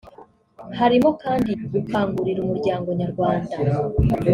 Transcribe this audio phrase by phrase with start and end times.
[0.79, 3.55] harimo kandi gukangurira umuryango nyarwanda